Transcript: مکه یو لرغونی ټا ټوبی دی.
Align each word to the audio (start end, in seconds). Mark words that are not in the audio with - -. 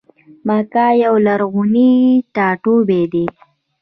مکه 0.47 0.85
یو 1.03 1.15
لرغونی 1.25 1.93
ټا 2.35 2.47
ټوبی 2.63 3.01
دی. 3.13 3.25